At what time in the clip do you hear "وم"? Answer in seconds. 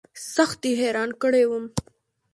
1.49-1.65